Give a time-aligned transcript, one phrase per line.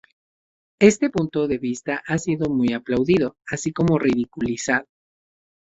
[0.79, 4.87] Este punto de vista ha sido muy aplaudido, así como ridiculizado.